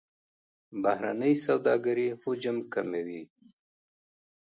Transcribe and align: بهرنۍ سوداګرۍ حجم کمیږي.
بهرنۍ 0.81 1.33
سوداګرۍ 1.45 2.07
حجم 2.21 2.57
کمیږي. 2.73 3.21